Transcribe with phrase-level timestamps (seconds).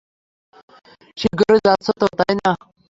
[1.17, 2.51] শীঘ্রই যাচ্ছ তো, তাই না?